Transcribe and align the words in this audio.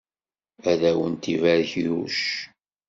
Ad 0.69 0.81
awent-ibarek 0.89 1.71
Yuc! 1.83 2.21